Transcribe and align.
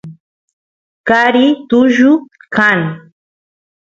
qari 1.07 1.45
tullu 1.69 2.11
kan 2.55 2.79